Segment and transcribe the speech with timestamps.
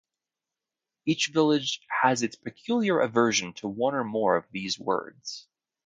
[1.05, 5.47] Each village has its peculiar aversion to one or more of these words.